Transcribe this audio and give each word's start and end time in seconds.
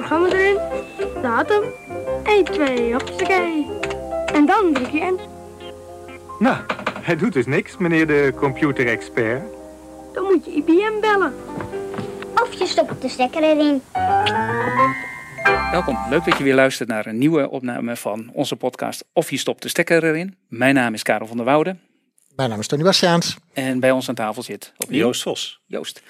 programma 0.00 0.28
erin, 0.28 0.58
datum, 1.22 1.62
1, 2.24 2.44
2, 2.44 2.92
hoppakee. 2.92 3.66
En 4.34 4.46
dan 4.46 4.72
druk 4.72 4.90
je 4.90 4.98
in. 5.00 5.20
Nou, 6.38 6.56
hij 7.02 7.16
doet 7.16 7.32
dus 7.32 7.46
niks, 7.46 7.76
meneer 7.76 8.06
de 8.06 8.32
computerexpert. 8.36 9.42
Dan 10.12 10.24
moet 10.24 10.44
je 10.44 10.50
IBM 10.50 11.00
bellen. 11.00 11.34
Of 12.34 12.52
je 12.52 12.66
stopt 12.66 13.02
de 13.02 13.08
stekker 13.08 13.42
erin. 13.42 13.82
Welkom, 15.70 15.98
leuk 16.10 16.24
dat 16.24 16.38
je 16.38 16.44
weer 16.44 16.54
luistert 16.54 16.88
naar 16.88 17.06
een 17.06 17.18
nieuwe 17.18 17.50
opname 17.50 17.96
van 17.96 18.30
onze 18.32 18.56
podcast 18.56 19.04
Of 19.12 19.30
je 19.30 19.36
stopt 19.36 19.62
de 19.62 19.68
stekker 19.68 20.04
erin. 20.04 20.36
Mijn 20.48 20.74
naam 20.74 20.94
is 20.94 21.02
Karel 21.02 21.26
van 21.26 21.36
der 21.36 21.46
Woude 21.46 21.76
Mijn 22.36 22.50
naam 22.50 22.58
is 22.58 22.66
Tony 22.66 22.82
Bastiaans. 22.82 23.36
en 23.52 23.80
bij 23.80 23.90
ons 23.90 24.08
aan 24.08 24.14
tafel 24.14 24.42
zit 24.42 24.72
opnieuw 24.78 25.00
Joost 25.00 25.22
Vos. 25.22 25.60
Joost. 25.66 26.02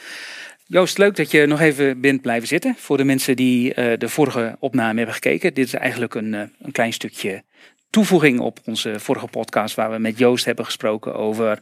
Joost, 0.71 0.99
leuk 0.99 1.17
dat 1.17 1.31
je 1.31 1.47
nog 1.47 1.61
even 1.61 2.01
bent 2.01 2.21
blijven 2.21 2.49
zitten. 2.49 2.75
Voor 2.79 2.97
de 2.97 3.05
mensen 3.05 3.37
die 3.37 3.75
eh, 3.75 3.99
de 3.99 4.09
vorige 4.09 4.57
opname 4.59 4.97
hebben 4.97 5.15
gekeken. 5.15 5.55
Dit 5.55 5.67
is 5.67 5.75
eigenlijk 5.75 6.15
een, 6.15 6.35
eh, 6.35 6.41
een 6.59 6.73
klein 6.73 6.93
stukje 6.93 7.43
toevoeging 7.91 8.41
op 8.41 8.59
onze 8.65 9.01
vorige 9.01 9.27
podcast. 9.27 9.75
Waar 9.75 9.91
we 9.91 9.99
met 9.99 10.19
Joost 10.19 10.45
hebben 10.45 10.65
gesproken 10.65 11.15
over 11.15 11.59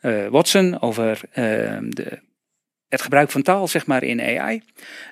eh, 0.00 0.26
Watson. 0.26 0.80
Over 0.80 1.20
eh, 1.30 1.44
de, 1.88 2.20
het 2.88 3.02
gebruik 3.02 3.30
van 3.30 3.42
taal 3.42 3.68
zeg 3.68 3.86
maar 3.86 4.02
in 4.02 4.20
AI. 4.20 4.62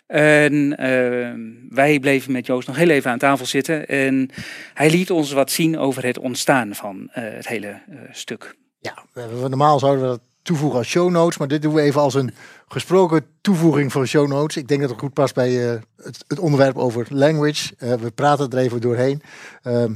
En 0.06 0.76
eh, 0.76 1.34
wij 1.68 2.00
bleven 2.00 2.32
met 2.32 2.46
Joost 2.46 2.66
nog 2.66 2.76
heel 2.76 2.90
even 2.90 3.10
aan 3.10 3.18
tafel 3.18 3.46
zitten. 3.46 3.88
En 3.88 4.30
hij 4.74 4.90
liet 4.90 5.10
ons 5.10 5.32
wat 5.32 5.50
zien 5.50 5.78
over 5.78 6.04
het 6.04 6.18
ontstaan 6.18 6.74
van 6.74 7.08
het 7.10 7.48
hele 7.48 7.80
stuk. 8.10 8.54
Ja, 8.78 9.04
normaal 9.48 9.78
zouden 9.78 10.02
we 10.02 10.08
dat 10.08 10.29
toevoegen 10.42 10.78
als 10.78 10.88
show 10.88 11.10
notes, 11.10 11.38
maar 11.38 11.48
dit 11.48 11.62
doen 11.62 11.74
we 11.74 11.80
even 11.80 12.00
als 12.00 12.14
een 12.14 12.34
gesproken 12.68 13.26
toevoeging 13.40 13.92
van 13.92 14.06
show 14.06 14.28
notes. 14.28 14.56
Ik 14.56 14.68
denk 14.68 14.80
dat 14.80 14.90
het 14.90 14.98
goed 14.98 15.12
past 15.12 15.34
bij 15.34 15.72
eh, 15.72 15.80
het, 15.96 16.24
het 16.28 16.38
onderwerp 16.38 16.76
over 16.76 17.06
language. 17.08 17.74
Eh, 17.78 17.94
we 17.94 18.10
praten 18.10 18.50
er 18.50 18.58
even 18.58 18.80
doorheen. 18.80 19.22
Ehm, 19.62 19.92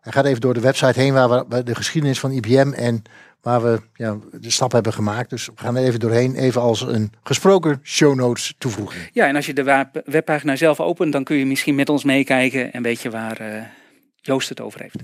hij 0.00 0.12
gaat 0.12 0.24
even 0.24 0.40
door 0.40 0.54
de 0.54 0.60
website 0.60 1.00
heen 1.00 1.12
waar 1.12 1.28
we 1.28 1.44
waar 1.48 1.64
de 1.64 1.74
geschiedenis 1.74 2.20
van 2.20 2.30
IBM 2.30 2.72
en 2.72 3.02
waar 3.40 3.62
we 3.62 3.80
ja, 3.94 4.16
de 4.40 4.50
stap 4.50 4.72
hebben 4.72 4.92
gemaakt. 4.92 5.30
Dus 5.30 5.46
we 5.46 5.52
gaan 5.54 5.76
er 5.76 5.84
even 5.84 6.00
doorheen, 6.00 6.34
even 6.34 6.60
als 6.60 6.80
een 6.80 7.12
gesproken 7.22 7.80
show 7.82 8.14
notes 8.14 8.54
toevoeging. 8.58 9.10
Ja, 9.12 9.26
en 9.26 9.36
als 9.36 9.46
je 9.46 9.54
de 9.54 9.62
web- 9.62 10.02
webpagina 10.04 10.56
zelf 10.56 10.80
opent, 10.80 11.12
dan 11.12 11.24
kun 11.24 11.36
je 11.36 11.46
misschien 11.46 11.74
met 11.74 11.88
ons 11.88 12.04
meekijken 12.04 12.72
en 12.72 12.82
weet 12.82 13.00
je 13.00 13.10
waar 13.10 13.40
eh, 13.40 13.62
Joost 14.26 14.48
het 14.48 14.60
over 14.60 14.80
heeft. 14.80 14.96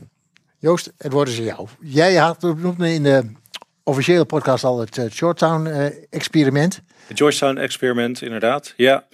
Joost, 0.59 0.93
het 0.99 1.29
is 1.29 1.39
aan 1.39 1.45
jou. 1.45 1.69
Jij 1.81 2.15
had 2.15 2.43
in 2.79 3.03
de 3.03 3.33
officiële 3.85 4.25
podcast 4.25 4.65
al 4.65 4.81
het 4.81 4.99
eh, 4.99 5.11
Shorttown 5.11 5.67
eh, 5.67 5.87
experiment. 6.11 6.83
Het 7.07 7.19
Georgetown 7.19 7.57
experiment, 7.57 8.23
inderdaad. 8.23 8.75
Ja. 8.77 9.07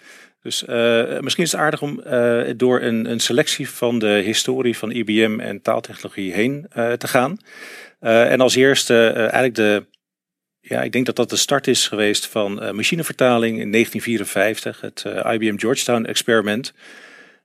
Dus 0.43 0.65
eh, 0.65 1.19
misschien 1.21 1.45
is 1.45 1.53
het 1.53 1.61
aardig 1.61 1.83
om 1.83 2.01
eh, 2.01 2.41
door 2.57 2.81
een, 2.83 3.11
een 3.11 3.21
selectie 3.21 3.71
van 3.71 3.99
de 3.99 4.07
historie 4.25 4.77
van 4.79 4.91
IBM 4.91 5.41
en 5.41 5.63
taaltechnologie 5.63 6.33
heen 6.33 6.67
eh, 6.71 6.93
te 6.93 7.09
gaan. 7.09 7.37
Eh, 8.01 8.33
en 8.33 8.41
als 8.41 8.55
eerste 8.55 9.07
eh, 9.09 9.19
eigenlijk 9.21 9.55
de, 9.55 9.87
ja, 10.61 10.83
ik 10.83 10.93
denk 10.93 11.07
dat 11.07 11.17
dat 11.17 11.31
de 11.31 11.37
start 11.37 11.67
is 11.67 11.89
geweest 11.89 12.27
van 12.27 12.63
eh, 12.63 12.71
machinevertaling 12.71 13.61
in 13.61 13.71
1954, 13.73 14.81
het 14.81 15.03
eh, 15.07 15.33
IBM 15.35 15.59
Georgetown 15.59 16.05
experiment. 16.05 16.73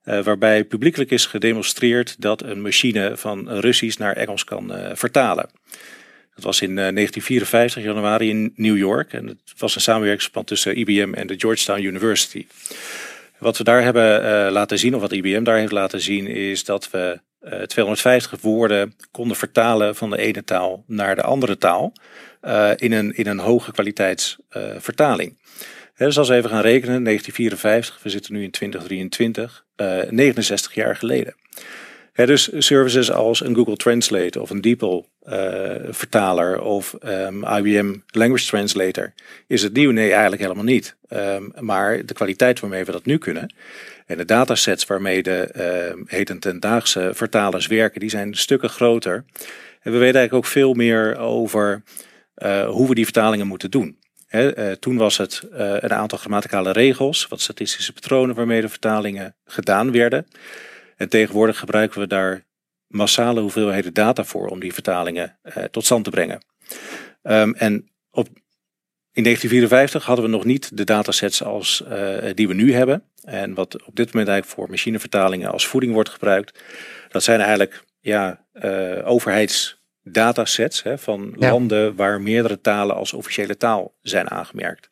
eh, 0.03 0.23
waarbij 0.23 0.63
publiekelijk 0.63 1.11
is 1.11 1.25
gedemonstreerd 1.25 2.21
dat 2.21 2.43
een 2.43 2.61
machine 2.61 3.17
van 3.17 3.49
Russisch 3.49 3.97
naar 3.99 4.15
Engels 4.15 4.43
kan 4.43 4.73
eh, 4.73 4.91
vertalen. 4.95 5.49
Dat 6.35 6.43
was 6.43 6.61
in 6.61 6.69
eh, 6.69 6.75
1954, 6.75 7.83
januari 7.83 8.29
in 8.29 8.53
New 8.55 8.77
York. 8.77 9.13
En 9.13 9.27
het 9.27 9.53
was 9.57 9.75
een 9.75 9.81
samenwerkingsplan 9.81 10.43
tussen 10.43 10.77
IBM 10.79 11.13
en 11.13 11.27
de 11.27 11.39
Georgetown 11.39 11.81
University. 11.81 12.45
Wat 13.43 13.57
we 13.57 13.63
daar 13.63 13.83
hebben 13.83 14.23
eh, 14.23 14.51
laten 14.51 14.79
zien, 14.79 14.95
of 14.95 15.01
wat 15.01 15.11
IBM 15.11 15.43
daar 15.43 15.57
heeft 15.57 15.71
laten 15.71 16.01
zien, 16.01 16.27
is 16.27 16.63
dat 16.63 16.89
we 16.89 17.19
eh, 17.39 17.61
250 17.61 18.41
woorden 18.41 18.95
konden 19.11 19.37
vertalen 19.37 19.95
van 19.95 20.09
de 20.09 20.17
ene 20.17 20.43
taal 20.43 20.83
naar 20.87 21.15
de 21.15 21.21
andere 21.21 21.57
taal. 21.57 21.93
eh, 22.41 22.71
in, 22.75 22.91
een, 22.91 23.15
in 23.15 23.27
een 23.27 23.39
hoge 23.39 23.71
kwaliteitsvertaling. 23.71 25.37
dus 25.97 26.17
als 26.17 26.29
we 26.29 26.35
even 26.35 26.49
gaan 26.49 26.61
rekenen, 26.61 27.03
1954, 27.03 28.03
we 28.03 28.09
zitten 28.09 28.33
nu 28.33 28.43
in 28.43 28.51
2023, 28.51 29.65
eh 29.75 30.01
69 30.09 30.73
jaar 30.73 30.95
geleden. 30.95 31.35
Dus 32.13 32.49
services 32.57 33.11
als 33.11 33.43
een 33.43 33.55
Google 33.55 33.75
Translate 33.75 34.41
of 34.41 34.49
een 34.49 34.61
DeepL 34.61 35.01
eh, 35.21 35.75
vertaler 35.89 36.61
of 36.61 36.93
ehm, 36.93 37.43
IBM 37.43 37.95
Language 38.07 38.45
Translator. 38.45 39.13
Is 39.47 39.63
het 39.63 39.73
nieuw? 39.73 39.91
Nee, 39.91 40.11
eigenlijk 40.11 40.41
helemaal 40.41 40.63
niet. 40.63 40.95
Ehm, 41.07 41.43
maar 41.59 42.05
de 42.05 42.13
kwaliteit 42.13 42.59
waarmee 42.59 42.83
we 42.83 42.91
dat 42.91 43.05
nu 43.05 43.17
kunnen 43.17 43.53
en 44.05 44.17
de 44.17 44.25
datasets 44.25 44.85
waarmee 44.85 45.23
de 45.23 45.41
ehm 45.41 45.97
heden 46.05 46.39
ten 46.39 46.59
daagse 46.59 47.11
vertalers 47.13 47.67
werken, 47.67 47.99
die 47.99 48.09
zijn 48.09 48.35
stukken 48.35 48.69
groter. 48.69 49.15
En 49.81 49.91
we 49.91 49.97
weten 49.97 50.19
eigenlijk 50.19 50.33
ook 50.33 50.51
veel 50.51 50.73
meer 50.73 51.17
over 51.17 51.83
eh, 52.33 52.69
hoe 52.69 52.87
we 52.87 52.95
die 52.95 53.03
vertalingen 53.03 53.47
moeten 53.47 53.71
doen. 53.71 53.97
Eh, 54.27 54.71
toen 54.71 54.97
was 54.97 55.17
het 55.17 55.41
een 55.51 55.93
aantal 55.93 56.17
grammaticale 56.17 56.71
regels, 56.71 57.27
wat 57.27 57.41
statistische 57.41 57.93
patronen 57.93 58.35
waarmee 58.35 58.61
de 58.61 58.69
vertalingen 58.69 59.35
gedaan 59.45 59.91
werden. 59.91 60.25
En 60.97 61.09
tegenwoordig 61.09 61.59
gebruiken 61.59 61.99
we 61.99 62.07
daar 62.07 62.45
massale 62.87 63.41
hoeveelheden 63.41 63.93
data 63.93 64.23
voor 64.23 64.47
om 64.47 64.59
die 64.59 64.73
vertalingen 64.73 65.37
eh, 65.41 65.63
tot 65.63 65.85
stand 65.85 66.03
te 66.03 66.09
brengen. 66.09 66.43
Ehm, 67.21 67.51
en 67.51 67.89
op, 68.11 68.27
in 69.11 69.23
1954 69.23 70.05
hadden 70.05 70.25
we 70.25 70.31
nog 70.31 70.45
niet 70.45 70.77
de 70.77 70.83
datasets 70.83 71.43
als, 71.43 71.83
eh, 71.83 72.33
die 72.33 72.47
we 72.47 72.53
nu 72.53 72.73
hebben. 72.73 73.03
En 73.23 73.53
wat 73.53 73.83
op 73.83 73.95
dit 73.95 74.05
moment 74.05 74.27
eigenlijk 74.27 74.59
voor 74.59 74.69
machinevertalingen 74.69 75.51
als 75.51 75.67
voeding 75.67 75.93
wordt 75.93 76.09
gebruikt. 76.09 76.59
Dat 77.09 77.23
zijn 77.23 77.39
eigenlijk 77.39 77.83
ja, 77.99 78.45
eh, 78.51 79.07
overheidsdatasets 79.07 80.83
hè, 80.83 80.97
van 80.97 81.35
Ja. 81.39 81.49
landen 81.49 81.95
waar 81.95 82.21
meerdere 82.21 82.61
talen 82.61 82.95
als 82.95 83.13
officiële 83.13 83.57
taal 83.57 83.93
zijn 84.01 84.29
aangemerkt. 84.29 84.89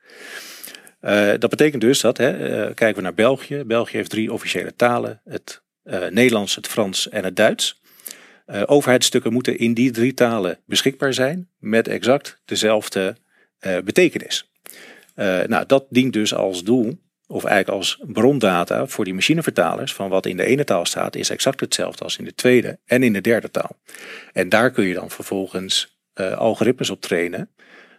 Eh, 1.00 1.30
dat 1.40 1.50
betekent 1.50 1.82
dus 1.82 2.02
dat, 2.02 2.18
hè, 2.18 2.34
kijken 2.74 2.96
we 2.96 3.02
naar 3.02 3.14
België. 3.14 3.64
België 3.64 3.98
heeft 3.98 4.10
drie 4.10 4.34
officiële 4.34 4.76
talen. 4.76 5.22
Het 5.24 5.61
Nederlands, 5.84 6.56
het 6.56 6.68
Frans 6.68 7.10
en 7.10 7.24
het 7.24 7.36
Duits. 7.36 7.82
Eh, 8.46 8.64
overheidsstukken 8.66 9.34
moeten 9.34 9.58
in 9.58 9.74
die 9.74 9.92
drie 9.92 10.14
talen 10.14 10.60
beschikbaar 10.66 11.14
zijn 11.14 11.50
met 11.60 11.88
exact 11.88 12.42
dezelfde 12.46 13.16
eh, 13.60 13.78
betekenis. 13.84 14.52
Eh, 15.16 15.42
nou, 15.42 15.66
dat 15.66 15.86
dient 15.90 16.14
dus 16.14 16.34
als 16.34 16.64
doel, 16.64 17.00
of 17.28 17.44
eigenlijk 17.44 17.78
als 17.78 18.00
brondata 18.08 18.88
voor 18.88 19.06
die 19.06 19.14
machinevertalers 19.14 19.94
van 19.94 20.10
wat 20.10 20.26
in 20.26 20.38
de 20.38 20.46
ene 20.46 20.64
taal 20.64 20.86
staat, 20.86 21.16
is 21.16 21.30
exact 21.30 21.60
hetzelfde 21.60 22.04
als 22.04 22.18
in 22.18 22.26
de 22.26 22.36
tweede 22.36 22.80
en 22.86 23.04
in 23.04 23.14
de 23.14 23.22
derde 23.22 23.52
taal. 23.52 23.78
En 24.34 24.50
daar 24.50 24.72
kun 24.72 24.86
je 24.86 24.94
dan 24.94 25.10
vervolgens 25.10 26.00
eh, 26.14 26.38
algoritmes 26.38 26.90
op 26.90 27.02
trainen 27.02 27.50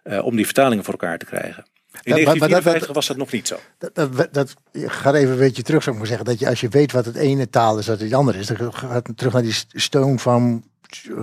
eh, 0.03 0.25
om 0.25 0.37
die 0.37 0.44
vertalingen 0.44 0.84
voor 0.84 0.93
elkaar 0.93 1.19
te 1.19 1.26
krijgen. 1.26 1.64
In 2.03 2.16
Ja, 2.16 2.25
maar- 2.25 2.36
maar 2.38 2.48
dat- 2.48 2.62
1954 2.62 2.86
dat- 2.86 2.94
was 2.97 3.06
dat 3.06 3.16
nog 3.16 3.32
niet 3.32 3.48
zo. 3.48 3.56
Dat, 3.78 3.94
dat, 3.94 4.28
dat 4.32 4.54
gaat 4.72 5.14
even 5.14 5.32
een 5.32 5.38
beetje 5.38 5.62
terug, 5.62 5.82
zou 5.82 5.94
ik 5.94 6.00
maar 6.00 6.10
zeggen. 6.10 6.26
Dat 6.26 6.38
je 6.38 6.48
als 6.48 6.60
je 6.60 6.69
weet 6.69 6.92
wat 6.92 7.04
het 7.04 7.16
ene 7.16 7.50
taal 7.50 7.78
is, 7.78 7.86
dat 7.86 8.00
het 8.00 8.12
andere 8.12 8.38
is. 8.38 8.47
Dan 8.47 8.75
gaat 8.75 9.06
het 9.06 9.16
terug 9.16 9.32
naar 9.32 9.42
die 9.42 9.54
stoom 9.69 10.19
van 10.19 10.64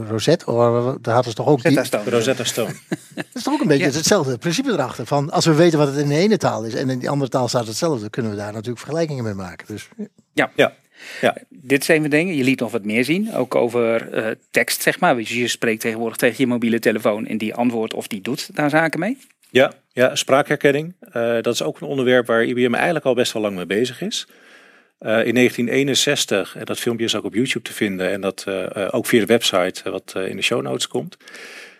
Rosette. 0.08 0.46
Of, 0.46 0.56
daar 1.02 1.14
hadden 1.14 1.32
ze 1.32 1.38
toch 1.38 1.48
ook 1.48 1.64
die, 1.64 1.76
daar 1.76 1.86
staan. 1.86 2.06
Rosetta 2.06 2.44
Stone. 2.44 2.74
Dat 3.16 3.26
is 3.34 3.44
toch 3.44 3.54
ook 3.54 3.62
een 3.62 3.68
beetje 3.68 3.86
Ja. 3.86 3.92
hetzelfde 3.92 4.38
principe 4.38 4.72
erachter. 4.72 5.06
Van 5.06 5.32
als 5.32 5.46
we 5.46 5.54
weten 5.54 5.80
wat 5.80 5.88
het 5.88 5.98
in 5.98 6.08
de 6.08 6.16
ene 6.16 6.38
taal 6.38 6.64
is 6.64 6.74
en 6.74 6.90
in 6.90 7.00
die 7.00 7.10
andere 7.10 7.32
taal 7.32 7.48
staat 7.48 7.68
hetzelfde, 7.68 8.10
kunnen 8.10 8.32
we 8.32 8.38
daar 8.38 8.52
natuurlijk 8.52 8.80
vergelijkingen 8.80 9.24
mee 9.24 9.34
maken. 9.34 9.68
Dus 9.68 9.88
Ja. 10.34 10.52
Ja. 10.56 10.74
Ja. 11.22 11.38
Dit 11.50 11.84
zijn 11.86 12.02
we 12.02 12.08
dingen. 12.08 12.36
Je 12.36 12.44
liet 12.44 12.60
nog 12.60 12.72
wat 12.72 12.86
meer 12.86 13.06
zien. 13.06 13.34
Ook 13.36 13.56
over 13.56 14.12
eh, 14.14 14.36
tekst, 14.52 14.82
zeg 14.82 15.00
maar. 15.00 15.16
Dus 15.16 15.30
je 15.30 15.48
spreekt 15.48 15.82
tegenwoordig 15.82 16.18
tegen 16.18 16.36
je 16.38 16.48
mobiele 16.48 16.80
telefoon 16.80 17.26
en 17.28 17.38
die 17.38 17.56
antwoordt 17.56 17.94
of 17.94 18.08
die 18.08 18.22
doet 18.22 18.50
daar 18.56 18.70
zaken 18.70 19.00
mee. 19.00 19.18
Ja, 19.52 19.74
ja 19.92 20.16
spraakherkenning. 20.16 20.96
Eh, 21.00 21.42
dat 21.42 21.54
is 21.54 21.62
ook 21.62 21.82
een 21.82 21.88
onderwerp 21.88 22.28
waar 22.28 22.46
IBM 22.46 22.74
eigenlijk 22.74 23.06
al 23.06 23.14
best 23.14 23.34
wel 23.34 23.42
lang 23.42 23.56
mee 23.56 23.66
bezig 23.66 24.02
is. 24.02 24.28
Eh, 24.98 25.26
in 25.26 25.34
1961, 25.34 26.56
en 26.56 26.66
dat 26.66 26.80
filmpje 26.80 27.06
is 27.06 27.16
ook 27.16 27.24
op 27.24 27.34
YouTube 27.34 27.66
te 27.66 27.74
vinden 27.74 28.10
en 28.10 28.22
dat 28.22 28.44
eh, 28.48 28.88
ook 28.92 29.06
via 29.06 29.20
de 29.20 29.26
website 29.26 29.92
wat 29.92 30.14
in 30.16 30.36
de 30.36 30.42
show 30.42 30.62
notes 30.62 30.88
komt. 30.88 31.18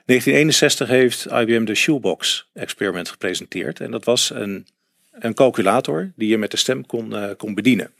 1961 0.06 0.88
heeft 0.88 1.26
IBM 1.26 1.66
de 1.66 1.76
Shoebox 1.76 2.50
experiment 2.54 3.10
gepresenteerd. 3.10 3.80
En 3.80 3.92
dat 3.92 4.04
was 4.04 4.30
een, 4.30 4.68
een 5.12 5.34
calculator 5.34 6.12
die 6.16 6.30
je 6.30 6.38
met 6.38 6.52
de 6.52 6.58
stem 6.58 6.86
kon, 6.86 7.36
kon 7.38 7.54
bedienen. 7.54 7.92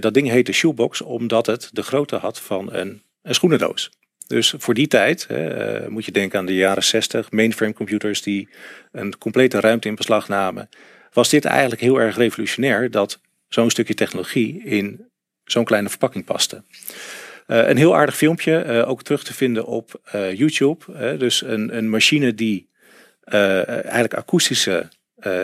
Dat 0.00 0.14
ding 0.14 0.28
heette 0.28 0.52
Shoebox 0.52 1.00
omdat 1.00 1.46
het 1.46 1.70
de 1.72 1.82
grootte 1.82 2.16
had 2.16 2.40
van 2.40 2.72
een, 2.72 3.02
een 3.22 3.34
schoenendoos. 3.34 3.90
Dus 4.26 4.54
voor 4.58 4.74
die 4.74 4.86
tijd 4.86 5.26
eh, 5.26 5.86
moet 5.86 6.04
je 6.04 6.12
denken 6.12 6.38
aan 6.38 6.46
de 6.46 6.54
jaren 6.54 6.84
60, 6.84 7.30
mainframe 7.30 7.72
computers 7.72 8.22
die 8.22 8.48
een 8.92 9.18
complete 9.18 9.60
ruimte 9.60 9.88
in 9.88 9.94
beslag 9.94 10.28
namen. 10.28 10.68
Was 11.12 11.28
dit 11.28 11.44
eigenlijk 11.44 11.80
heel 11.80 12.00
erg 12.00 12.16
revolutionair 12.16 12.90
dat 12.90 13.20
zo'n 13.48 13.70
stukje 13.70 13.94
technologie 13.94 14.64
in 14.64 15.08
zo'n 15.44 15.64
kleine 15.64 15.88
verpakking 15.88 16.24
paste. 16.24 16.62
Eh, 17.46 17.68
een 17.68 17.76
heel 17.76 17.96
aardig 17.96 18.16
filmpje, 18.16 18.56
eh, 18.56 18.88
ook 18.88 19.02
terug 19.02 19.24
te 19.24 19.34
vinden 19.34 19.66
op 19.66 20.00
YouTube. 20.34 21.16
dus 21.18 21.42
een, 21.42 21.76
een 21.76 21.90
machine 21.90 22.34
die 22.34 22.68
eigenlijk 23.24 24.14
akoestische 24.14 24.88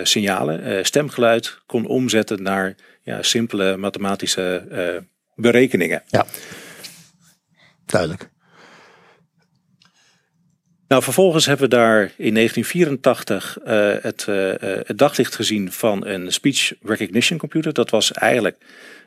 signalen, 0.03 0.87
stemgeluid, 0.87 1.59
kon 1.67 1.87
omzetten 1.87 2.43
naar 2.43 2.75
ja, 3.03 3.23
simpele 3.23 3.77
mathematische 3.77 4.65
berekeningen. 5.35 6.03
Duidelijk. 7.87 8.31
Nou, 10.91 11.03
vervolgens 11.03 11.47
hebben 11.47 11.69
we 11.69 11.77
daar 11.77 12.01
in 12.17 12.35
1984 12.35 13.59
eh, 13.59 13.95
het, 14.03 14.25
eh, 14.29 14.53
eh, 14.55 14.87
het 14.87 14.99
daglicht 14.99 15.35
gezien 15.35 15.73
van 15.73 16.07
een 16.07 16.33
speech 16.33 16.73
recognition 16.83 17.39
computer. 17.39 17.73
Dat 17.73 17.91
was 17.91 18.13
eigenlijk 18.13 18.57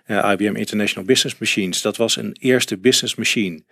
IBM 0.07 0.55
International 0.55 1.07
Business 1.07 1.39
Machines. 1.39 1.81
Dat 1.81 1.97
was 1.97 2.15
een 2.15 2.37
eerste 2.39 2.77
business 2.77 3.15
machine 3.15 3.63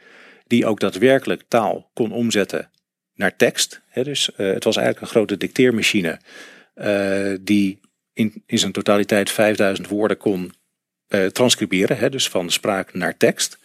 die 0.48 0.66
ook 0.66 0.80
daadwerkelijk 0.80 1.44
taal 1.48 1.90
kon 1.94 2.12
omzetten 2.12 2.70
naar 3.14 3.36
tekst. 3.36 3.82
Dus 3.94 4.30
het 4.36 4.64
was 4.64 4.76
eigenlijk 4.76 5.06
een 5.06 5.12
grote 5.12 5.38
dicteermachine 5.38 6.20
die 7.42 7.80
in, 8.14 8.44
in 8.46 8.60
zijn 8.60 8.72
totaliteit 8.72 9.30
5000 9.32 9.88
woorden 9.88 10.18
kon 10.18 10.54
transcriberen. 11.32 12.12
Dus 12.12 12.30
van 12.30 12.50
spraak 12.50 12.94
naar 12.94 13.18
tekst. 13.18 13.60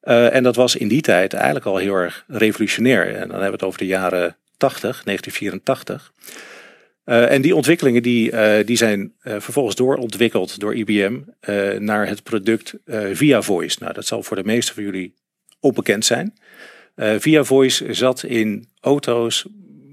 Eh, 0.00 0.34
en 0.34 0.42
dat 0.42 0.56
was 0.56 0.76
in 0.76 0.88
die 0.88 1.00
tijd 1.00 1.32
eigenlijk 1.32 1.66
al 1.66 1.76
heel 1.76 1.94
erg 1.94 2.24
revolutionair. 2.28 3.06
En 3.06 3.20
dan 3.20 3.30
hebben 3.30 3.46
we 3.46 3.52
het 3.52 3.62
over 3.62 3.78
de 3.78 3.86
jaren 3.86 4.36
80, 4.56 5.04
1984. 5.04 6.12
Eh, 7.04 7.30
en 7.30 7.42
die 7.42 7.54
ontwikkelingen 7.54 8.02
die, 8.02 8.30
eh, 8.30 8.66
die 8.66 8.76
zijn 8.76 9.12
vervolgens 9.22 9.76
doorontwikkeld 9.76 10.60
door 10.60 10.74
IBM 10.74 11.18
naar 11.78 12.08
het 12.08 12.22
product 12.22 12.74
Via 13.12 13.42
Voice. 13.42 13.76
Nou, 13.80 13.92
dat 13.92 14.06
zal 14.06 14.22
voor 14.22 14.36
de 14.36 14.44
meesten 14.44 14.74
van 14.74 14.84
jullie 14.84 15.14
onbekend 15.60 16.04
zijn. 16.04 16.34
Via 16.96 17.44
Voice 17.44 17.94
zat 17.94 18.22
in 18.22 18.68
auto's 18.80 19.46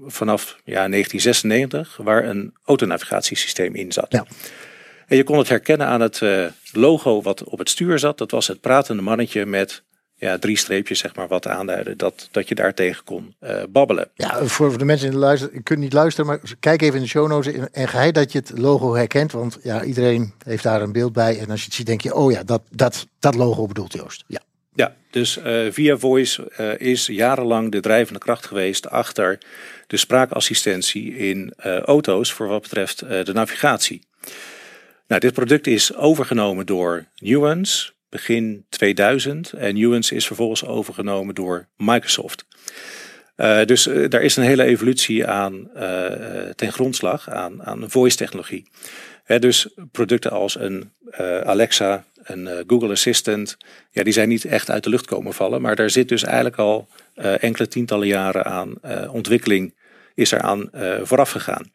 vanaf 0.06 0.56
ja, 0.64 0.88
1996, 0.88 1.96
waar 1.96 2.24
een 2.24 2.54
autonavigatiesysteem 2.64 3.74
in 3.74 3.92
zat. 3.92 4.06
Ja. 4.12 4.26
En 5.06 5.16
je 5.16 5.24
kon 5.24 5.38
het 5.38 5.48
herkennen 5.48 5.86
aan 5.86 6.00
het 6.00 6.22
logo 6.72 7.22
wat 7.22 7.44
op 7.44 7.58
het 7.58 7.70
stuur 7.70 7.98
zat. 7.98 8.18
Dat 8.18 8.30
was 8.30 8.46
het 8.46 8.60
pratende 8.60 9.02
mannetje 9.02 9.46
met 9.46 9.82
ja, 10.18 10.38
drie 10.38 10.56
streepjes, 10.56 10.98
zeg 10.98 11.14
maar, 11.14 11.28
wat 11.28 11.46
aanduiden 11.46 11.96
dat, 11.98 12.28
dat 12.30 12.48
je 12.48 12.54
daar 12.54 12.74
tegen 12.74 13.04
kon 13.04 13.34
eh, 13.38 13.62
babbelen. 13.68 14.10
Ja, 14.14 14.44
voor 14.44 14.78
de 14.78 14.84
mensen 14.84 15.06
in 15.06 15.12
de 15.12 15.18
luister, 15.18 15.50
je 15.52 15.62
kunt 15.62 15.78
niet 15.78 15.92
luisteren, 15.92 16.26
maar 16.26 16.40
kijk 16.60 16.82
even 16.82 16.94
in 16.96 17.02
de 17.02 17.08
show 17.08 17.28
notes 17.28 17.54
en- 17.54 17.68
en 17.72 17.88
geheid 17.88 18.14
dat 18.14 18.32
je 18.32 18.38
het 18.38 18.58
logo 18.58 18.94
herkent, 18.94 19.32
want 19.32 19.58
ja, 19.62 19.84
iedereen 19.84 20.32
heeft 20.44 20.62
daar 20.62 20.82
een 20.82 20.92
beeld 20.92 21.12
bij 21.12 21.38
en 21.38 21.50
als 21.50 21.58
je 21.60 21.64
het 21.66 21.74
ziet 21.74 21.86
denk 21.86 22.00
je, 22.00 22.14
oh 22.14 22.32
ja, 22.32 22.42
dat, 22.42 22.62
dat, 22.70 23.06
dat 23.18 23.34
logo 23.34 23.66
bedoelt 23.66 23.92
Joost. 23.92 24.24
Ja, 24.26 24.40
Ja, 24.74 24.94
dus 25.10 25.36
eh, 25.38 25.66
Via 25.70 25.96
Voice 25.96 26.50
eh, 26.50 26.88
is 26.88 27.06
jarenlang 27.06 27.72
de 27.72 27.80
drijvende 27.80 28.18
kracht 28.20 28.46
geweest 28.46 28.88
achter 28.90 29.38
de 29.86 29.96
spraakassistentie 29.96 31.16
in 31.16 31.52
auto's 31.84 32.32
voor 32.32 32.46
wat 32.48 32.62
betreft 32.62 32.98
de 32.98 33.32
navigatie. 33.32 34.06
Nou, 35.06 35.20
dit 35.20 35.32
product 35.32 35.66
is 35.66 35.94
overgenomen 35.94 36.66
door 36.66 37.04
Nuance 37.16 37.92
begin 38.08 38.66
2000 38.68 39.52
en 39.52 39.74
Nuance 39.74 40.14
is 40.14 40.26
vervolgens 40.26 40.64
overgenomen 40.64 41.34
door 41.34 41.68
Microsoft. 41.76 42.46
Eh, 43.38 43.64
dus 43.64 43.86
eh, 43.86 44.08
daar 44.08 44.22
is 44.22 44.36
een 44.36 44.44
hele 44.44 44.64
evolutie 44.64 45.26
aan 45.26 45.70
eh, 45.74 46.48
ten 46.54 46.72
grondslag 46.72 47.30
aan, 47.30 47.64
aan 47.64 47.90
voice 47.90 48.16
technologie. 48.16 48.70
Hè, 49.24 49.38
dus 49.38 49.68
producten 49.92 50.30
als 50.30 50.58
een 50.58 50.92
Alexa, 51.44 52.04
een 52.22 52.64
Google 52.66 52.90
Assistant, 52.90 53.56
ja, 53.90 54.02
die 54.02 54.12
zijn 54.12 54.28
niet 54.28 54.44
echt 54.44 54.70
uit 54.70 54.84
de 54.84 54.90
lucht 54.90 55.06
komen 55.06 55.34
vallen. 55.34 55.60
Maar 55.62 55.76
daar 55.76 55.90
zit 55.90 56.08
dus 56.08 56.22
eigenlijk 56.22 56.56
al 56.56 56.88
enkele 57.14 57.68
tientallen 57.68 58.06
jaren 58.06 58.44
aan 58.44 58.74
ontwikkeling 59.10 59.74
is 60.14 60.32
eraan 60.32 60.70
vooraf 61.02 61.30
gegaan. 61.30 61.72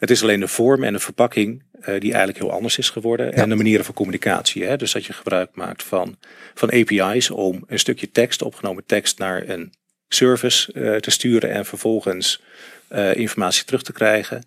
Het 0.00 0.10
is 0.10 0.22
alleen 0.22 0.40
de 0.40 0.48
vorm 0.48 0.84
en 0.84 0.92
de 0.92 0.98
verpakking 0.98 1.62
eh, 1.72 1.86
die 1.86 2.10
eigenlijk 2.10 2.38
heel 2.38 2.52
anders 2.52 2.78
is 2.78 2.90
geworden. 2.90 3.32
En 3.32 3.48
de 3.48 3.54
manieren 3.54 3.84
van 3.84 3.94
communicatie. 3.94 4.64
Hè? 4.64 4.76
Dus 4.76 4.92
dat 4.92 5.06
je 5.06 5.12
gebruik 5.12 5.50
maakt 5.54 5.82
van, 5.82 6.16
van 6.54 6.70
API's 6.72 7.30
om 7.30 7.64
een 7.66 7.78
stukje 7.78 8.10
tekst, 8.10 8.42
opgenomen 8.42 8.86
tekst, 8.86 9.18
naar 9.18 9.48
een 9.48 9.72
service 10.08 10.72
eh, 10.72 10.96
te 10.96 11.10
sturen 11.10 11.50
en 11.50 11.64
vervolgens 11.64 12.42
eh, 12.88 13.14
informatie 13.14 13.64
terug 13.64 13.82
te 13.82 13.92
krijgen. 13.92 14.44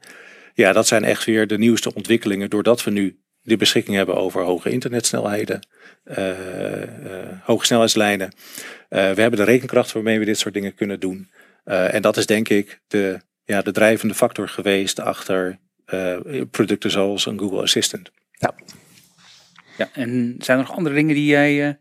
Ja, 0.54 0.74
dat 0.74 0.88
zijn 0.88 1.04
echt 1.04 1.26
weer 1.26 1.48
de 1.48 1.58
nieuwste 1.58 1.94
ontwikkelingen 1.94 2.50
doordat 2.50 2.84
we 2.84 2.92
nu 2.92 3.18
de 3.42 3.58
beschikking 3.58 3.96
hebben 3.96 4.16
over 4.16 4.42
hoge 4.42 4.70
internetsnelheden, 4.70 5.68
hoge 7.44 7.66
snelheidslijnen. 7.66 8.34
We 8.90 8.98
hebben 8.98 9.36
de 9.36 9.44
rekenkracht 9.44 9.92
waarmee 9.92 10.20
we 10.20 10.26
dit 10.26 10.40
soort 10.40 10.54
dingen 10.54 10.76
kunnen 10.76 11.00
doen. 11.00 11.30
En 11.64 12.02
dat 12.02 12.18
is 12.18 12.26
denk 12.26 12.50
ik 12.50 12.82
de, 12.88 13.20
ja, 13.46 13.62
de 13.62 13.72
drijvende 13.72 14.14
factor 14.14 14.50
geweest 14.50 15.00
achter 15.00 15.60
eh, 15.86 16.18
producten 16.52 16.92
zoals 16.92 17.26
een 17.26 17.40
Google 17.40 17.62
Assistant. 17.62 18.12
Ja, 19.78 19.90
en 19.94 20.36
zijn 20.40 20.58
er 20.58 20.64
nog 20.64 20.76
andere 20.76 20.96
dingen 20.96 21.16
die 21.16 21.26
jij 21.26 21.68
eh, 21.68 21.74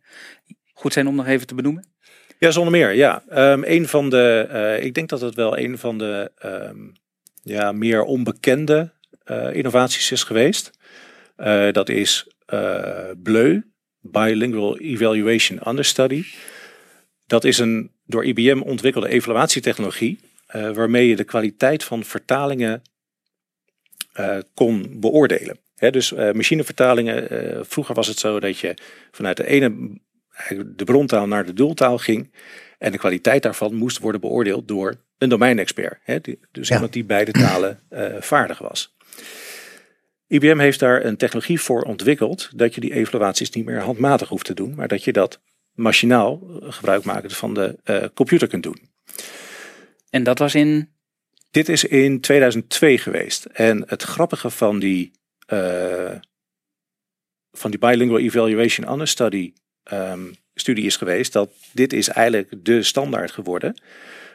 goed 0.73 0.93
zijn 0.93 1.07
om 1.07 1.15
nog 1.15 1.27
even 1.27 1.47
te 1.47 1.55
benoemen? 1.55 1.93
Ja, 2.39 2.51
zonder 2.51 2.73
meer. 2.73 2.93
Ja, 2.93 3.23
Ehm, 3.29 3.63
een 3.65 3.89
van 3.89 4.11
de, 4.11 4.47
eh, 4.51 4.85
ik 4.85 4.95
denk 4.95 5.09
dat 5.09 5.21
het 5.21 5.35
wel 5.35 5.59
een 5.59 5.79
van 5.79 5.99
de 5.99 6.31
ehm, 6.39 6.79
ja, 7.43 7.73
meer 7.73 8.03
onbekende 8.03 8.93
eh, 9.25 9.55
innovaties 9.55 10.11
is 10.11 10.23
geweest. 10.23 10.71
Eh, 11.37 11.73
dat 11.73 11.89
is 11.89 12.27
eh 12.47 13.11
BLEU, 13.23 13.63
Bilingual 14.01 14.79
Evaluation 14.79 15.69
Understudy. 15.69 16.25
Dat 17.27 17.45
is 17.45 17.59
een 17.59 17.91
door 18.07 18.25
IBM 18.25 18.61
ontwikkelde 18.61 19.09
evaluatietechnologie, 19.09 20.21
waarmee 20.53 21.09
je 21.09 21.17
de 21.17 21.25
kwaliteit 21.25 21.85
van 21.85 22.05
vertalingen 22.05 22.83
eh, 24.13 24.39
kon 24.55 25.01
beoordelen. 25.01 25.59
Dus 25.91 26.13
eh, 26.13 26.33
machinevertalingen, 26.33 27.31
eh, 27.31 27.61
vroeger 27.63 27.95
was 27.95 28.07
het 28.07 28.19
zo 28.19 28.41
dat 28.41 28.59
je 28.59 28.75
vanuit 29.11 29.37
de 29.37 29.47
ene 29.47 30.01
de 30.67 30.85
brontaal 30.85 31.27
naar 31.27 31.47
de 31.47 31.53
doeltaal 31.53 31.99
ging. 31.99 32.33
En 32.79 32.93
de 32.93 32.99
kwaliteit 32.99 33.43
daarvan 33.43 33.75
moest 33.75 33.99
worden 33.99 34.21
beoordeeld 34.21 34.69
door 34.69 34.95
een 35.19 35.29
domeinexpert. 35.29 35.99
Hè, 36.03 36.19
dus 36.53 36.69
Ja. 36.69 36.75
iemand 36.75 36.93
die 36.93 37.05
beide 37.05 37.33
talen 37.33 37.81
eh, 37.89 38.07
vaardig 38.21 38.59
was. 38.59 38.95
IBM 40.27 40.59
heeft 40.59 40.79
daar 40.81 41.05
een 41.05 41.17
technologie 41.17 41.61
voor 41.61 41.83
ontwikkeld 41.83 42.51
dat 42.55 42.75
je 42.75 42.81
die 42.81 42.95
evaluaties 42.95 43.51
niet 43.51 43.65
meer 43.65 43.81
handmatig 43.81 44.29
hoeft 44.29 44.45
te 44.45 44.55
doen, 44.55 44.75
maar 44.75 44.89
dat 44.89 45.05
je 45.05 45.13
dat 45.13 45.41
machinaal 45.73 46.41
eh, 46.63 46.73
gebruik 46.73 47.05
makend 47.05 47.37
van 47.37 47.55
de 47.55 47.79
eh, 47.85 48.05
computer 48.15 48.49
kunt 48.49 48.63
doen. 48.63 48.91
En 50.13 50.23
dat 50.23 50.39
was 50.39 50.55
in. 50.55 50.91
Dit 51.51 51.69
is 51.69 51.85
in 51.85 52.21
2002 52.21 52.99
geweest. 52.99 53.45
En 53.45 53.83
het 53.87 54.03
grappige 54.03 54.51
van 54.51 54.79
die, 54.79 55.11
eh, 55.47 56.15
van 57.53 57.71
die 57.71 57.81
Bilingual 57.81 58.21
Evaluation 58.21 58.93
Understudy 58.93 59.53
ehm, 59.83 60.33
studie 60.55 60.85
is 60.85 60.97
geweest 60.97 61.33
dat 61.33 61.53
dit 61.73 61.93
is 61.93 62.09
eigenlijk 62.09 62.65
de 62.65 62.83
standaard 62.83 63.31
geworden 63.31 63.83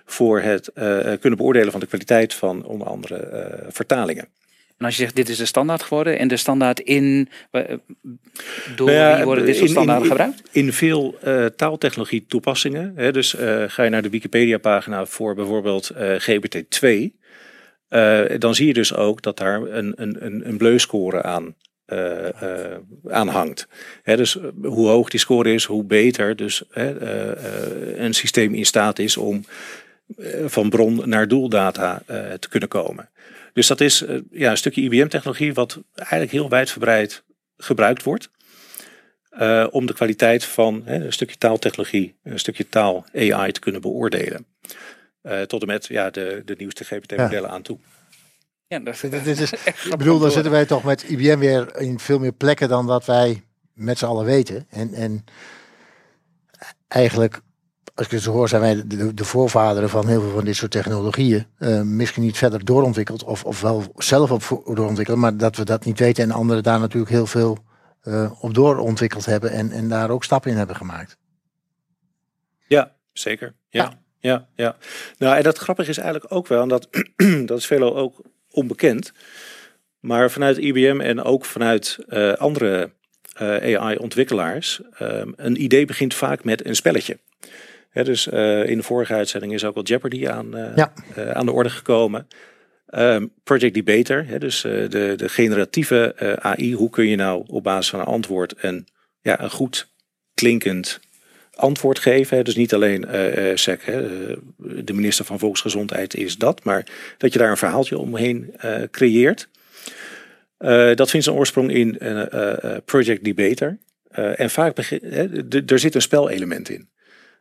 voor 0.06 0.42
het 0.42 0.68
eh, 0.68 1.14
kunnen 1.20 1.38
beoordelen 1.38 1.72
van 1.72 1.80
de 1.80 1.88
kwaliteit 1.88 2.34
van 2.34 2.66
onder 2.66 2.88
andere 2.88 3.16
eh, 3.16 3.66
vertalingen. 3.70 4.28
En 4.78 4.86
als 4.86 4.96
je 4.96 5.02
zegt 5.02 5.16
dit 5.16 5.30
is 5.30 5.38
de 5.38 5.46
standaard 5.46 5.84
geworden 5.84 6.20
en 6.20 6.28
de 6.28 6.38
standaard 6.38 6.80
in. 6.80 7.30
eh, 7.52 7.64
Door 8.76 8.88
Nou 8.88 9.00
ja, 9.00 9.16
wie 9.16 9.26
worden 9.26 9.46
dit 9.46 9.56
soort 9.56 9.70
standaarden 9.70 10.04
in- 10.04 10.10
gebruikt? 10.10 10.42
In 10.52 10.74
veel 10.74 11.18
eh, 11.22 11.46
taaltechnologie 11.46 12.26
toepassingen. 12.28 12.92
Hè, 12.96 13.12
dus 13.12 13.36
eh, 13.36 13.64
ga 13.68 13.84
je 13.84 13.90
naar 13.90 14.02
de 14.02 14.10
Wikipedia 14.10 14.58
pagina 14.58 15.06
voor 15.06 15.36
bijvoorbeeld 15.36 15.90
eh, 15.90 16.16
GPT-2. 16.20 17.16
eh, 17.88 18.22
dan 18.40 18.56
zie 18.56 18.68
je 18.68 18.74
dus 18.74 18.94
ook 18.96 19.22
dat 19.22 19.38
daar 19.38 19.62
een, 19.62 19.94
een, 19.96 20.26
een, 20.26 20.48
een 20.48 20.58
bleu-score 20.58 21.24
aan, 21.24 21.56
aan 23.08 23.28
hangt. 23.28 23.68
Dus 24.04 24.38
hoe 24.64 24.88
hoog 24.88 25.10
die 25.10 25.20
score 25.20 25.54
is, 25.54 25.64
hoe 25.64 25.84
beter 25.84 26.36
dus 26.36 26.64
een 27.96 28.14
systeem 28.14 28.54
in 28.54 28.66
staat 28.66 29.00
is 29.00 29.18
om 29.18 29.46
van 30.46 30.70
bron 30.70 31.02
naar 31.10 31.28
doeldata 31.28 32.02
te 32.40 32.50
kunnen 32.50 32.70
komen. 32.70 33.10
Dus 33.58 33.68
dat 33.68 33.82
is 33.82 34.02
eh, 34.02 34.20
ja, 34.32 34.52
een 34.52 34.58
stukje 34.58 34.82
IBM-technologie 34.82 35.54
wat 35.54 35.80
eigenlijk 35.94 36.32
heel 36.32 36.50
wijdverbreid 36.50 37.24
gebruikt 37.58 38.04
wordt. 38.04 38.30
eh, 39.30 39.68
om 39.72 39.86
de 39.86 39.94
kwaliteit 39.94 40.46
van 40.46 40.82
hè, 40.86 41.06
een 41.06 41.14
stukje 41.14 41.38
taaltechnologie, 41.38 42.16
een 42.24 42.40
stukje 42.40 42.70
taal 42.70 43.06
AI 43.16 43.52
te 43.52 43.60
kunnen 43.60 43.82
beoordelen. 43.82 44.46
Eh, 45.22 45.42
tot 45.42 45.62
en 45.62 45.68
met 45.68 45.86
ja, 45.88 46.10
de, 46.10 46.42
de 46.46 46.56
nieuwste 46.58 46.84
GPT-modellen 46.84 47.50
aan 47.50 47.62
toe. 47.62 47.78
Ja, 48.68 48.80
dat, 48.80 49.00
Dit 49.02 49.40
is, 49.40 49.52
echt 49.66 49.86
ik 49.86 49.98
bedoel, 49.98 50.20
dan 50.20 50.28
te 50.28 50.34
zitten 50.34 50.52
wij 50.52 50.66
toch 50.66 50.84
met 50.84 51.04
IBM 51.04 51.40
weer 51.40 51.80
in 51.80 52.00
veel 52.00 52.20
meer 52.20 52.34
plekken 52.34 52.70
dan 52.70 52.88
dat 52.88 53.06
wij 53.06 53.44
met 53.74 53.98
z'n 53.98 54.06
allen 54.06 54.26
weten. 54.26 54.68
En, 54.70 54.94
en 54.94 55.24
eigenlijk, 56.88 57.42
als 57.98 58.06
ik 58.06 58.12
het 58.12 58.22
zo 58.22 58.32
hoor, 58.32 58.50
zijn 58.50 58.62
wij 58.62 58.84
de, 58.86 59.14
de 59.14 59.26
voorvaderen 59.26 59.90
van 59.90 60.08
heel 60.08 60.22
veel 60.22 60.32
van 60.32 60.46
dit 60.46 60.56
soort 60.56 60.72
technologieën. 60.72 61.46
Eh, 61.58 61.82
misschien 61.82 62.24
niet 62.24 62.38
verder 62.38 62.66
doorontwikkeld 62.66 63.24
of, 63.24 63.44
of 63.44 63.62
wel 63.62 63.84
zelf 63.96 64.32
op 64.32 64.64
doorontwikkeld, 64.66 65.18
maar 65.18 65.38
dat 65.38 65.56
we 65.56 65.66
dat 65.66 65.86
niet 65.86 66.00
weten 66.00 66.24
en 66.24 66.32
anderen 66.32 66.64
daar 66.64 66.80
natuurlijk 66.80 67.12
heel 67.12 67.26
veel 67.26 67.58
eh, 68.02 68.32
op 68.44 68.54
doorontwikkeld 68.54 69.26
hebben 69.26 69.52
en, 69.52 69.72
en 69.72 69.90
daar 69.90 70.10
ook 70.10 70.24
stappen 70.24 70.52
in 70.52 70.58
hebben 70.58 70.76
gemaakt. 70.76 71.18
Ja, 72.68 72.92
zeker. 73.14 73.54
Ja. 73.70 74.00
Ja, 74.20 74.48
ja. 74.56 74.76
Nou, 75.18 75.38
en 75.38 75.44
dat 75.44 75.58
grappige 75.58 75.90
is 75.90 75.98
eigenlijk 75.98 76.34
ook 76.34 76.48
wel, 76.48 76.62
en 76.62 76.68
dat, 76.68 76.88
dat 77.46 77.58
is 77.58 77.66
veelal 77.66 77.98
ook 77.98 78.22
onbekend. 78.52 79.12
Maar 80.00 80.32
vanuit 80.32 80.58
IBM 80.58 81.00
en 81.02 81.24
ook 81.24 81.46
vanuit 81.46 81.98
uh, 82.08 82.34
andere 82.34 82.92
AI-ontwikkelaars, 83.34 84.82
um, 85.02 85.34
een 85.36 85.62
idee 85.62 85.86
begint 85.86 86.14
vaak 86.14 86.44
met 86.44 86.66
een 86.66 86.76
spelletje. 86.76 87.18
Dus 87.94 88.28
uh, 88.28 88.70
in 88.70 88.78
de 88.78 88.84
vorige 88.84 89.14
uitzending 89.14 89.54
is 89.54 89.64
ook 89.64 89.74
wel 89.74 89.84
Jeopardy 89.84 90.28
aan, 90.28 90.74
ja. 90.76 90.94
aan 91.34 91.46
de 91.46 91.52
orde 91.52 91.70
gekomen. 91.70 92.28
Um, 92.90 93.32
Project 93.44 93.74
Debater, 93.74 94.40
dus 94.40 94.62
de, 94.62 95.14
de 95.16 95.30
generatieve 95.30 96.16
AI. 96.40 96.74
Hoe 96.74 96.90
kun 96.90 97.08
je 97.08 97.16
nou 97.16 97.44
op 97.48 97.64
basis 97.64 97.90
van 97.90 98.00
een 98.00 98.06
antwoord 98.06 98.54
een, 98.58 98.88
ja, 99.22 99.42
een 99.42 99.50
goed 99.50 99.88
klinkend 100.34 101.00
antwoord 101.54 102.00
geven. 102.00 102.46
Dus 102.46 102.56
niet 102.56 102.74
alleen 102.74 103.06
SEC, 103.56 103.86
de 104.58 104.94
minister 104.94 105.26
van 105.26 105.40
Volksgezondheid 105.40 106.16
is 106.16 106.38
dat, 106.38 106.64
maar 106.64 106.86
dat 107.18 107.34
je 107.34 107.40
daar 107.40 107.50
een 107.50 107.58
verhaaltje 107.58 107.98
omheen 107.98 108.54
creëert. 108.92 109.50
Dat 110.96 111.10
vindt 111.10 111.26
zijn 111.26 111.36
oorsprong 111.36 111.72
in 111.72 111.98
Project 112.86 113.24
Debater. 113.24 113.78
en 114.36 114.50
vaak 114.50 114.78
er 115.68 115.80
zit 115.80 115.96
een 115.96 116.02
spelelement 116.02 116.70
in. 116.70 116.90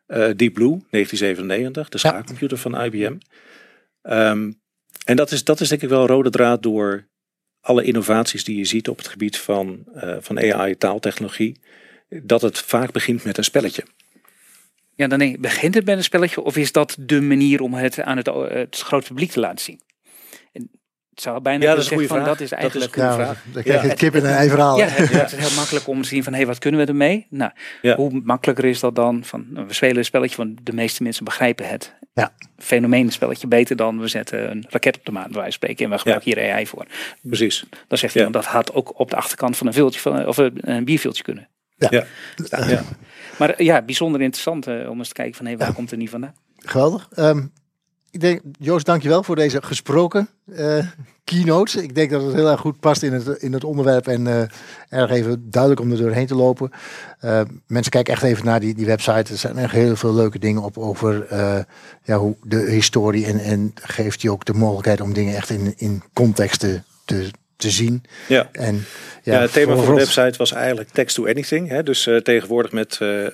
Deep 0.06 0.54
Blue, 0.54 0.80
1997, 0.90 1.88
de 1.88 1.98
schaakcomputer 1.98 2.58
van 2.58 2.84
IBM. 2.84 3.04
Um, 3.04 3.20
ehm, 4.02 4.52
en 5.04 5.16
dat 5.16 5.30
is, 5.30 5.44
dat 5.44 5.60
is 5.60 5.68
denk 5.68 5.82
ik 5.82 5.88
wel 5.88 6.00
een 6.00 6.06
rode 6.06 6.30
draad 6.30 6.62
door 6.62 7.06
alle 7.60 7.84
innovaties 7.84 8.44
die 8.44 8.56
je 8.56 8.64
ziet 8.64 8.88
op 8.88 8.98
het 8.98 9.08
gebied 9.08 9.38
van, 9.38 9.84
van 10.20 10.38
AI, 10.38 10.76
taaltechnologie. 10.76 11.60
Dat 12.08 12.42
het 12.42 12.58
vaak 12.58 12.92
begint 12.92 13.24
met 13.24 13.38
een 13.38 13.44
spelletje. 13.44 13.84
Ja, 14.94 15.06
dan 15.06 15.36
begint 15.40 15.74
het 15.74 15.84
met 15.84 15.96
een 15.96 16.04
spelletje 16.04 16.40
of 16.40 16.56
is 16.56 16.72
dat 16.72 16.96
de 17.00 17.20
manier 17.20 17.60
om 17.60 17.74
het 17.74 18.00
aan 18.00 18.16
het, 18.16 18.26
het 18.48 18.80
grote 18.80 19.06
publiek 19.06 19.30
te 19.30 19.40
laten 19.40 19.64
zien? 19.64 19.80
Zou 21.20 21.40
bijna 21.40 21.64
ja, 21.64 21.70
dat 21.70 21.78
is 21.78 21.88
zeggen 21.88 22.08
van 22.08 22.24
dat 22.24 22.40
is 22.40 22.52
eigenlijk 22.52 22.94
dat 22.94 23.04
is 23.04 23.10
ja, 23.10 23.14
vraag. 23.14 23.44
Dan 23.52 23.62
krijg 23.62 23.82
je 23.82 23.88
het 23.88 23.98
kip 23.98 24.14
in 24.14 24.24
een 24.24 24.30
ei 24.30 24.48
verhaal. 24.48 24.78
Ja, 24.78 24.86
het, 24.86 25.08
het, 25.10 25.32
is 25.32 25.38
heel 25.38 25.56
makkelijk 25.56 25.86
om 25.86 26.02
te 26.02 26.08
zien 26.08 26.22
van 26.22 26.32
hé, 26.32 26.38
hey, 26.38 26.46
wat 26.46 26.58
kunnen 26.58 26.80
we 26.80 26.86
ermee? 26.86 27.26
Nou, 27.30 27.50
hoe 27.96 28.20
makkelijker 28.24 28.64
is 28.64 28.80
dat 28.80 28.94
dan 28.94 29.24
van 29.24 29.46
we 29.66 29.72
spelen 29.72 29.96
een 29.96 30.04
spelletje 30.04 30.36
van 30.36 30.56
de 30.62 30.72
meeste 30.72 31.02
mensen 31.02 31.24
begrijpen 31.24 31.68
het. 31.68 31.94
Ja. 32.14 32.32
Fenomeen 32.58 33.10
spelletje 33.12 33.46
beter 33.46 33.76
dan 33.76 34.00
we 34.00 34.08
zetten 34.08 34.50
een 34.50 34.66
raket 34.68 34.96
op 34.96 35.04
de 35.04 35.12
maan, 35.12 35.32
wijze 35.32 35.50
spreken, 35.50 35.84
en 35.84 35.90
we 35.90 35.98
gebruiken 35.98 36.34
hier 36.34 36.52
AI 36.52 36.66
voor. 36.66 36.86
Precies. 37.22 37.64
Dan 37.88 37.98
zegt 37.98 38.14
iemand 38.14 38.34
dat 38.34 38.44
had 38.44 38.72
ook 38.72 38.98
op 38.98 39.10
de 39.10 39.16
achterkant 39.16 39.56
van 39.56 39.66
een 39.66 39.72
viltje 39.72 40.00
van, 40.00 40.26
of 40.26 40.36
een 40.36 40.84
bierviltje 40.84 41.22
kunnen. 41.22 41.48
Ja. 41.76 41.88
ja. 41.90 42.04
ja. 42.66 42.82
Maar 43.38 43.62
ja, 43.62 43.82
bijzonder 43.82 44.20
interessant 44.20 44.68
uh, 44.68 44.90
om 44.90 44.98
eens 44.98 45.08
te 45.08 45.14
kijken 45.14 45.34
van 45.34 45.46
hé, 45.46 45.56
waar 45.56 45.72
komt 45.72 45.90
er 45.90 45.96
niet 45.96 46.10
vandaan? 46.10 46.34
Geweldig. 46.56 47.08
Um, 47.16 47.52
ik 48.10 48.20
denk, 48.20 48.40
Joost, 48.58 48.86
dankjewel 48.86 49.22
voor 49.22 49.36
deze 49.36 49.62
gesproken 49.62 50.28
uh, 50.44 50.86
keynotes. 51.24 51.76
Ik 51.76 51.94
denk 51.94 52.10
dat 52.10 52.22
het 52.22 52.34
heel 52.34 52.50
erg 52.50 52.60
goed 52.60 52.80
past 52.80 53.02
in 53.02 53.12
het, 53.12 53.26
in 53.26 53.52
het 53.52 53.64
onderwerp 53.64 54.06
en 54.06 54.26
uh, 54.26 54.40
erg 54.88 55.10
even 55.10 55.50
duidelijk 55.50 55.82
om 55.82 55.90
er 55.90 55.98
doorheen 55.98 56.26
te 56.26 56.34
lopen. 56.34 56.70
Uh, 57.24 57.40
mensen 57.66 57.92
kijken 57.92 58.12
echt 58.12 58.22
even 58.22 58.44
naar 58.44 58.60
die, 58.60 58.74
die 58.74 58.86
website. 58.86 59.32
Er 59.32 59.38
zijn 59.38 59.58
echt 59.58 59.72
heel 59.72 59.96
veel 59.96 60.14
leuke 60.14 60.38
dingen 60.38 60.62
op 60.62 60.78
over 60.78 61.26
ja, 62.02 62.18
hoe 62.18 62.36
de 62.42 62.70
historie 62.70 63.26
en, 63.26 63.38
en 63.38 63.72
geeft 63.74 64.22
je 64.22 64.30
ook 64.30 64.44
de 64.44 64.54
mogelijkheid 64.54 65.00
om 65.00 65.12
dingen 65.12 65.36
echt 65.36 65.50
in, 65.50 65.74
in 65.76 66.02
context 66.12 66.60
te, 66.60 66.82
te 67.04 67.30
te 67.56 67.70
zien. 67.70 68.04
Ja. 68.28 68.48
En, 68.52 68.84
ja, 69.22 69.32
ja 69.34 69.40
het 69.40 69.52
thema 69.52 69.74
van 69.74 69.84
de 69.84 70.00
website 70.00 70.38
was 70.38 70.52
eigenlijk 70.52 70.90
text 70.90 71.14
to 71.14 71.26
anything. 71.26 71.68
Hè? 71.68 71.82
Dus 71.82 72.06
uh, 72.06 72.16
tegenwoordig 72.16 72.72
met 72.72 72.98
uh, 73.02 73.22
uh, 73.22 73.28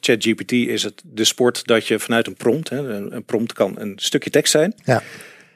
ChatGPT 0.00 0.52
is 0.52 0.82
het 0.82 1.02
de 1.04 1.24
sport 1.24 1.66
dat 1.66 1.86
je 1.86 1.98
vanuit 1.98 2.26
een 2.26 2.34
prompt, 2.34 2.68
hè, 2.68 2.78
een, 2.78 3.14
een, 3.14 3.24
prompt 3.24 3.52
kan 3.52 3.74
een 3.78 3.92
stukje 3.96 4.30
tekst 4.30 4.52
zijn, 4.52 4.74
ja. 4.84 5.02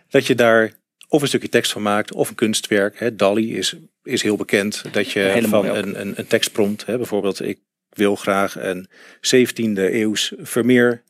dat 0.08 0.26
je 0.26 0.34
daar 0.34 0.72
of 1.08 1.22
een 1.22 1.28
stukje 1.28 1.48
tekst 1.48 1.72
van 1.72 1.82
maakt 1.82 2.12
of 2.12 2.28
een 2.28 2.34
kunstwerk. 2.34 2.98
Hè. 2.98 3.16
DALI 3.16 3.56
is, 3.56 3.76
is 4.02 4.22
heel 4.22 4.36
bekend 4.36 4.84
dat 4.92 5.10
je 5.10 5.20
Hele 5.20 5.48
van 5.48 5.66
een, 5.66 6.00
een, 6.00 6.12
een 6.16 6.26
tekstprompt, 6.26 6.86
hè, 6.86 6.96
bijvoorbeeld 6.96 7.42
ik 7.42 7.58
wil 7.88 8.16
graag 8.16 8.56
een 8.58 8.88
17e 9.16 9.72
eeuws 9.74 10.32
Vermeer 10.38 11.02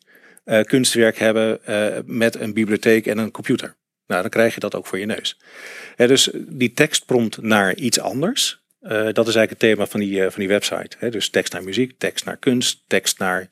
kunstwerk 0.65 1.19
hebben 1.19 1.61
met 2.07 2.41
een 2.41 2.53
bibliotheek 2.53 3.07
en 3.07 3.19
een 3.19 3.31
computer. 3.31 3.77
Nou, 4.07 4.21
dan 4.23 4.31
krijg 4.31 4.55
je 4.55 4.61
dat 4.61 4.75
ook 4.75 4.87
voor 4.87 4.99
je 4.99 5.07
neus. 5.07 5.39
dus 5.97 6.31
die 6.35 6.73
tekstprompt 6.73 7.43
naar 7.43 7.75
iets 7.75 8.01
anders. 8.01 8.63
Uh, 8.83 8.91
dat 8.91 9.29
is 9.29 9.35
eigenlijk 9.35 9.51
het 9.51 9.59
thema 9.59 9.87
van 9.87 10.01
die, 10.01 10.19
uh, 10.19 10.23
van 10.23 10.41
die 10.41 10.49
website. 10.49 10.97
He, 10.99 11.11
dus 11.11 11.31
tekst 11.31 11.53
naar 11.53 11.63
muziek, 11.63 11.99
tekst 11.99 12.25
naar 12.25 12.37
kunst, 12.37 12.83
tekst 12.87 13.19
naar 13.19 13.49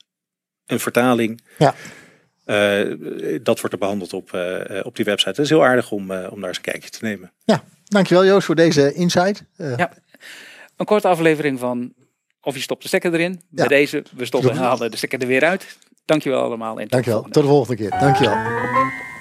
een 0.65 0.79
vertaling. 0.79 1.43
Ja. 1.57 1.75
Uh, 2.45 2.95
dat 3.43 3.59
wordt 3.59 3.73
er 3.73 3.79
behandeld 3.79 4.13
op, 4.13 4.33
op 4.83 4.95
die 4.95 5.05
website. 5.05 5.29
Het 5.29 5.39
is 5.39 5.49
heel 5.49 5.65
aardig 5.65 5.91
om, 5.91 6.01
om 6.11 6.39
daar 6.39 6.47
eens 6.47 6.57
een 6.57 6.63
kijkje 6.63 6.89
te 6.89 6.99
nemen. 7.01 7.31
Ja, 7.45 7.63
dankjewel 7.83 8.25
Joost 8.25 8.45
voor 8.45 8.55
deze 8.55 8.93
insight. 8.93 9.43
ja, 9.57 9.93
een 10.77 10.85
korte 10.85 11.07
aflevering 11.07 11.59
van 11.59 11.93
of 12.41 12.55
je 12.55 12.61
stopt 12.61 12.81
de 12.81 12.87
stekker 12.87 13.13
erin. 13.13 13.41
Bij 13.49 13.67
deze, 13.67 14.03
we 14.15 14.25
stoppen 14.25 14.51
en 14.51 14.57
halen 14.57 14.91
de 14.91 14.97
stekker 14.97 15.21
er 15.21 15.27
weer 15.27 15.43
uit. 15.43 15.77
Dankjewel 16.05 16.41
allemaal. 16.41 16.79
En 16.79 16.87
dankjewel, 16.87 17.21
tot 17.21 17.33
de 17.33 17.49
volgende 17.49 17.75
keer. 17.75 17.99
Dankjewel. 17.99 19.11